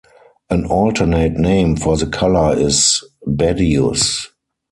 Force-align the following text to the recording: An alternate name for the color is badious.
An 0.49 0.65
alternate 0.65 1.33
name 1.33 1.75
for 1.75 1.95
the 1.95 2.07
color 2.07 2.57
is 2.57 3.03
badious. 3.27 4.29